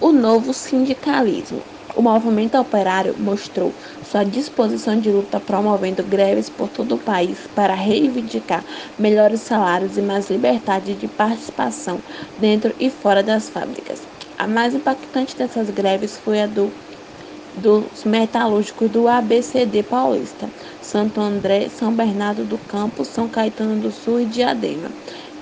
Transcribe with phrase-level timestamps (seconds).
[0.00, 1.66] O novo sindicalismo.
[1.94, 7.74] O movimento operário mostrou sua disposição de luta promovendo greves por todo o país para
[7.74, 8.64] reivindicar
[8.98, 12.02] melhores salários e mais liberdade de participação
[12.36, 14.06] dentro e fora das fábricas.
[14.36, 16.76] A mais impactante dessas greves foi a do,
[17.54, 24.20] dos metalúrgicos do ABCD Paulista, Santo André, São Bernardo do Campo, São Caetano do Sul
[24.20, 24.94] e Diadema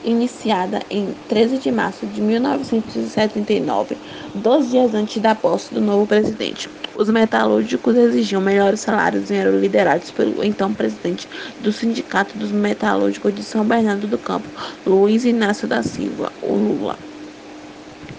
[0.04, 3.96] iniciada em 13 de março de 1979,
[4.34, 6.68] dois dias antes da posse do novo presidente.
[6.96, 11.26] Os metalúrgicos exigiam melhores salários e eram liderados pelo então presidente
[11.60, 14.48] do Sindicato dos Metalúrgicos de São Bernardo do Campo,
[14.86, 16.96] Luiz Inácio da Silva, o Lula.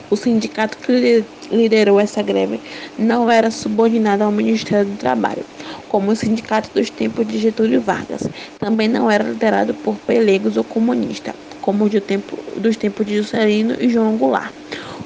[0.09, 2.61] O sindicato que liderou essa greve
[2.97, 5.43] não era subordinado ao Ministério do Trabalho,
[5.87, 8.29] como o sindicato dos tempos de Getúlio Vargas.
[8.59, 13.75] Também não era liderado por pelegos ou comunistas como de tempo, dos tempos de Juscelino
[13.79, 14.53] e João Goulart.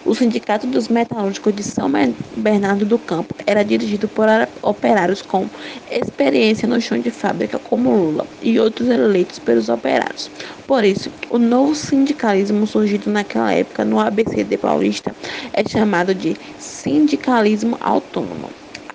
[0.03, 1.89] O Sindicato dos Metalúrgicos de São
[2.35, 4.27] Bernardo do Campo era dirigido por
[4.61, 5.49] operários com
[5.89, 10.29] experiência no chão de fábrica, como Lula e outros eleitos pelos operários.
[10.67, 15.15] Por isso, o novo sindicalismo surgido naquela época no ABCD paulista
[15.53, 18.49] é chamado de sindicalismo autônomo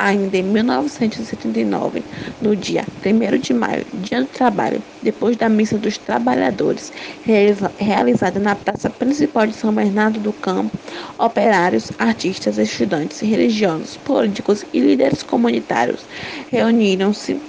[0.05, 2.06] ainda em 1979,
[2.38, 6.91] no dia 1 de maio, Dia do Trabalho, depois da Missa dos Trabalhadores,
[7.22, 10.78] realizada na praça principal de São Bernardo do Campo,
[11.19, 16.06] operários, artistas, estudantes, religiosos, políticos e líderes comunitários
[16.48, 17.42] reuniram-se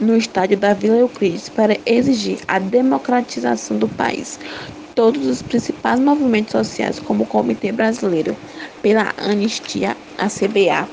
[0.00, 4.38] no estádio da Vila Euclides para exigir a democratização do país.
[4.94, 8.38] Todos os principais movimentos sociais, como o Comitê Brasileiro
[8.82, 10.90] pela Anistia, a CBA,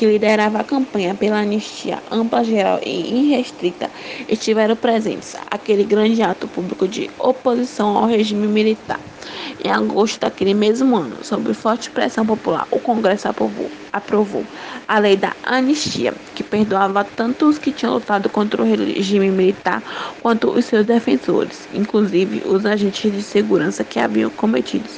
[0.00, 3.90] que liderava a campanha pela anistia ampla, geral e irrestrita,
[4.26, 8.98] estiveram presentes aquele grande ato público de oposição ao regime militar.
[9.62, 14.42] Em agosto daquele mesmo ano, sob forte pressão popular, o Congresso aprovou, aprovou
[14.88, 19.82] a lei da anistia, que perdoava tanto os que tinham lutado contra o regime militar
[20.22, 24.88] quanto os seus defensores, inclusive os agentes de segurança que haviam cometido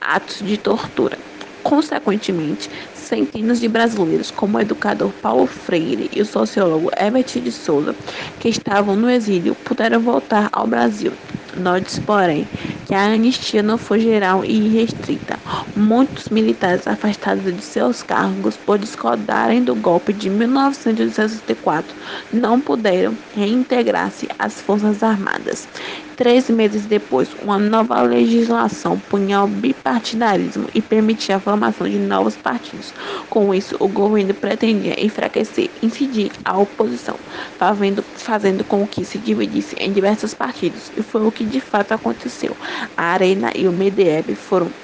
[0.00, 1.18] atos de tortura.
[1.66, 7.96] Consequentemente, centenas de brasileiros, como o educador Paulo Freire e o sociólogo Herbert de Souza,
[8.38, 11.18] que estavam no exílio, puderam voltar ao Brasil.
[11.56, 12.48] Note, porém,
[12.84, 15.40] que a anistia não foi geral e irrestrita.
[15.74, 21.96] Muitos militares afastados de seus cargos por discordarem do golpe de 1964
[22.30, 25.68] não puderam reintegrar-se às Forças Armadas.
[26.16, 32.38] Três meses depois, uma nova legislação punha o bipartidarismo e permitia a formação de novos
[32.38, 32.94] partidos.
[33.28, 37.20] Com isso, o governo pretendia enfraquecer e incidir a oposição,
[37.58, 41.92] fazendo, fazendo com que se dividisse em diversos partidos, e foi o que de fato
[41.92, 42.56] aconteceu.
[42.96, 44.74] A Arena e o MDF foram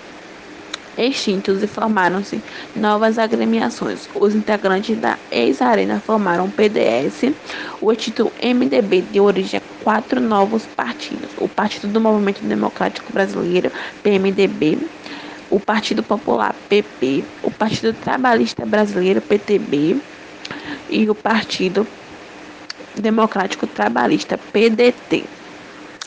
[0.97, 2.45] extintos e formaram-se
[2.75, 4.07] novas agremiações.
[4.15, 7.35] Os integrantes da ex-arena formaram o PDS,
[7.81, 13.71] o extinto MDB deu origem quatro novos partidos: o Partido do Movimento Democrático Brasileiro,
[14.03, 14.79] PMDB,
[15.51, 19.97] o Partido Popular, PP, o Partido Trabalhista Brasileiro, PTB,
[20.89, 21.87] e o Partido
[22.95, 25.25] Democrático Trabalhista, PDT,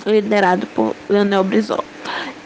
[0.05, 1.83] liderado por Leonel Brizola.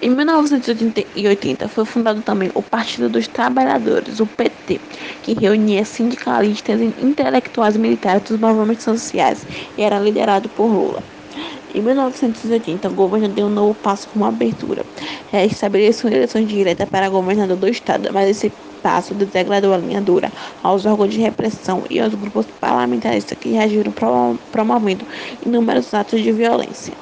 [0.02, 4.80] Em 1980 foi fundado também o Partido dos Trabalhadores, o PT,
[5.22, 9.46] que reunia sindicalistas e intelectuais militares dos movimentos sociais
[9.78, 11.04] e era liderado por Lula.
[11.74, 14.84] Em 1980, o governo deu um novo passo com uma abertura.
[15.32, 20.32] É, estabeleceu eleições diretas para governador do estado, mas esse passo degradou a linha dura
[20.64, 23.94] aos órgãos de repressão e aos grupos parlamentaristas que reagiram
[24.52, 25.06] promovendo
[25.46, 26.94] inúmeros atos de violência.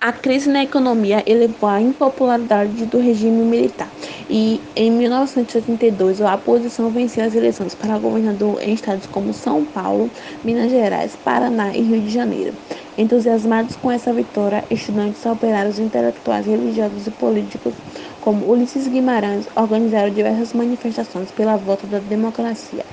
[0.00, 3.88] A crise na economia elevou a impopularidade do regime militar
[4.28, 10.12] e, em 1982, a oposição venceu as eleições para governador em estados como São Paulo,
[10.42, 12.58] Minas Gerais, Paraná e Rio de Janeiro.
[12.96, 17.82] Entusiasmados com essa vitória, estudantes, operários, intelectuais, religiosos e políticos
[18.20, 22.86] como Ulisses Guimarães organizaram diversas manifestações pela volta da democracia.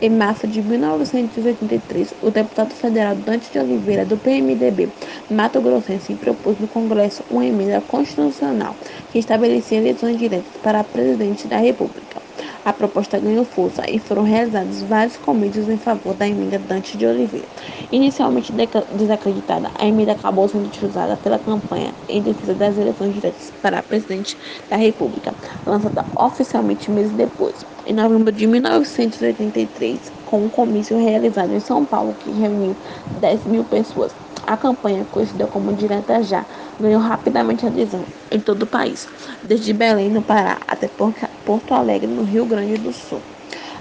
[0.00, 4.94] Em março de 1983, o deputado federal Dante de Oliveira, do PMDB
[5.30, 8.78] Mato Grossense, propôs no Congresso uma emenda constitucional
[9.08, 12.25] que estabelecia eleições diretas para presidente da República.
[12.66, 17.06] A proposta ganhou força e foram realizados vários comícios em favor da emenda Dante de
[17.06, 17.48] Oliveira.
[17.92, 18.52] Inicialmente
[18.92, 24.36] desacreditada, a emenda acabou sendo utilizada pela campanha em defesa das eleições diretas para presidente
[24.68, 31.60] da República, lançada oficialmente meses depois, em novembro de 1983, com um comício realizado em
[31.60, 32.76] São Paulo que reuniu
[33.14, 34.25] 10 mil pessoas.
[34.46, 36.46] A campanha, conhecida como Direta Já,
[36.78, 39.08] ganhou rapidamente adesão em todo o país,
[39.42, 43.24] desde Belém, no Pará, até Porto Alegre, no Rio Grande do Sul.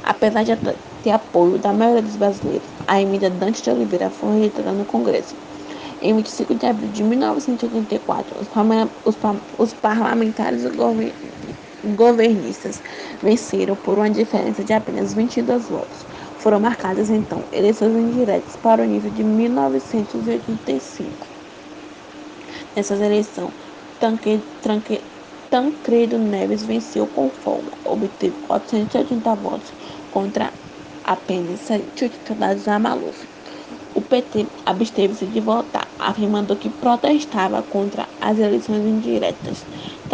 [0.03, 0.56] Apesar de
[1.03, 5.38] ter apoio da maioria dos brasileiros, a emenda Dante de Oliveira foi rejeitada no Congresso.
[6.01, 8.50] Em 25 de abril de 1984, os,
[9.57, 10.63] os parlamentares
[11.83, 12.81] governistas
[13.21, 16.06] venceram por uma diferença de apenas 22 votos.
[16.45, 21.27] Foram marcadas então eleições indiretas para o início de 1985.
[22.75, 23.51] Nessas eleições,
[25.50, 29.74] Tancredo Neves venceu com folga, obteve 480 votos
[30.12, 30.53] contra
[31.03, 33.27] apenas 180 dados a Maluf.
[33.95, 39.65] O PT absteve-se de votar, afirmando que protestava contra as eleições indiretas.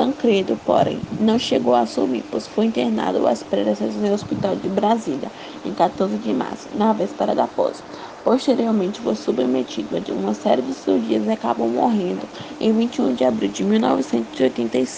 [0.02, 5.32] Tancredo, porém, não chegou a assumir, pois foi internado às pressas no Hospital de Brasília
[5.64, 7.84] em 14 de março, na véspera da posse.
[8.24, 12.28] Posteriormente, foi submetido a uma série de cirurgias e acabou morrendo
[12.60, 14.92] em 21 de abril de 1985.